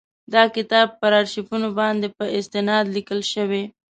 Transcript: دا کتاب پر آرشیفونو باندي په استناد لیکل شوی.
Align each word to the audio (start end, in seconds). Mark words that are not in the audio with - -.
دا 0.33 0.43
کتاب 0.55 0.87
پر 0.99 1.11
آرشیفونو 1.19 1.67
باندي 1.77 2.09
په 2.17 2.25
استناد 2.37 2.85
لیکل 2.95 3.19
شوی. 3.33 3.63